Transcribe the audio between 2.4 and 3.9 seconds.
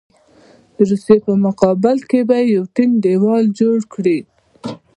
یو ټینګ دېوال جوړ